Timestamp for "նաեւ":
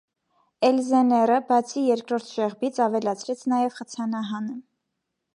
3.53-3.77